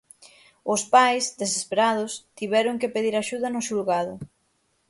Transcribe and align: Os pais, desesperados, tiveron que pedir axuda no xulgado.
Os 0.73 0.81
pais, 0.93 1.25
desesperados, 1.41 2.11
tiveron 2.37 2.75
que 2.81 2.93
pedir 2.95 3.15
axuda 3.15 3.47
no 3.51 3.61
xulgado. 3.67 4.13